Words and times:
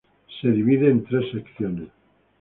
Se 0.41 0.47
divide 0.49 0.89
en 0.89 1.05
tres 1.05 1.29
secciones. 1.31 1.89